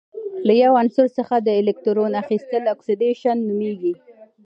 [0.47, 3.93] له یو عنصر څخه د الکترون اخیستل اکسیدیشن نومیږي.